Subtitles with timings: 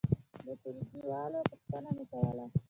[0.45, 2.45] د ټولګي والو پوښتنه مې کوله.